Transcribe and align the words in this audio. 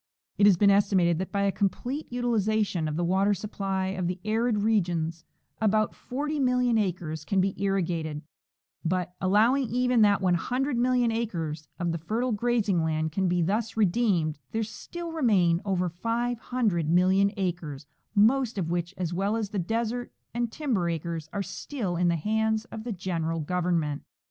It 0.39 0.47
has 0.47 0.57
been 0.57 0.71
estimated 0.71 1.19
that 1.19 1.31
by 1.31 1.43
a 1.43 1.51
complete 1.51 2.11
utilization 2.11 2.87
of 2.87 2.95
the 2.95 3.03
water 3.03 3.35
supply 3.35 3.89
of 3.89 4.07
the 4.07 4.19
arid 4.25 4.63
regions 4.63 5.25
about 5.61 5.93
40,000,000 5.93 6.79
acres 6.79 7.23
can 7.23 7.39
be 7.39 7.53
irrigated; 7.61 8.23
but, 8.83 9.13
allowing 9.21 9.69
even 9.69 10.01
that 10.01 10.19
100,000,000 10.19 11.11
acres 11.13 11.67
of 11.77 11.91
the 11.91 11.99
fer 11.99 12.21
tile 12.21 12.31
grazing 12.31 12.81
land 12.83 13.11
can 13.11 13.27
be 13.27 13.43
thus 13.43 13.77
redeemed, 13.77 14.39
there 14.53 14.63
still 14.63 15.11
remain 15.11 15.61
over 15.65 15.87
500,000,000 15.87 17.31
acres, 17.37 17.85
most 18.15 18.57
of 18.57 18.71
which, 18.71 18.95
as 18.97 19.13
well 19.13 19.35
as 19.35 19.49
the 19.51 19.59
desert 19.59 20.11
and 20.33 20.51
timber 20.51 20.89
acres, 20.89 21.29
are 21.31 21.43
still 21.43 21.95
in 21.95 22.07
the 22.07 22.15
hands 22.15 22.65
of 22.71 22.85
the 22.85 22.91
general 22.91 23.39
Government. 23.39 24.01